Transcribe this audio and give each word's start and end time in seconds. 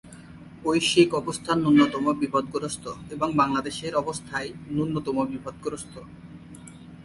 বৈশ্বিক 0.63 1.09
অবস্থা 1.13 1.51
ন্যূনতম 1.55 2.05
বিপদগ্রস্ত 2.13 2.85
এবং 3.11 3.27
বাংলাদেশের 3.35 3.93
অবস্থায় 3.95 4.49
ন্যূনতম 4.73 5.17
বিপদগ্রস্ত। 5.25 5.93